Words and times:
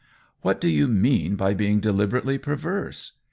"What 0.41 0.59
do 0.59 0.67
you 0.67 0.87
mean 0.87 1.35
by 1.35 1.53
being 1.53 1.79
deliberate 1.79 2.25
ly 2.25 2.37
perverse 2.37 3.11